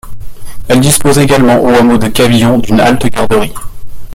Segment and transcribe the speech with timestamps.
[0.67, 3.53] Elle dispose également au hameau de Cavillon d'une halte-garderie.